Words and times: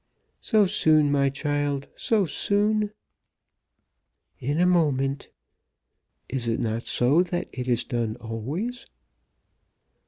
"So 0.39 0.65
soon, 0.65 1.11
my 1.11 1.29
child; 1.29 1.85
so 1.95 2.25
soon?" 2.25 2.89
"In 4.39 4.59
a 4.59 4.65
moment. 4.65 5.29
Is 6.27 6.47
it 6.47 6.59
not 6.59 6.87
so 6.87 7.21
that 7.21 7.49
it 7.51 7.67
is 7.67 7.83
done 7.83 8.15
always?" 8.15 8.87